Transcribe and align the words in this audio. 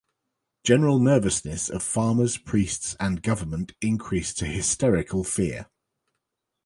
General 0.63 0.97
nervousness 0.97 1.69
of 1.69 1.83
farmers, 1.83 2.35
priests 2.35 2.95
and 2.99 3.21
government 3.21 3.73
increased 3.81 4.35
to 4.39 4.47
hysterical 4.47 5.23
fear. 5.23 5.67